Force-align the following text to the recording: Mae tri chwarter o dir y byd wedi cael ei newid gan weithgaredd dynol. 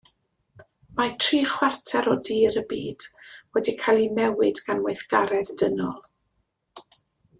Mae 0.99 1.11
tri 1.25 1.41
chwarter 1.49 2.09
o 2.15 2.15
dir 2.29 2.57
y 2.61 2.63
byd 2.71 3.05
wedi 3.57 3.75
cael 3.83 4.01
ei 4.07 4.09
newid 4.21 4.63
gan 4.71 4.83
weithgaredd 4.87 5.53
dynol. 5.65 6.01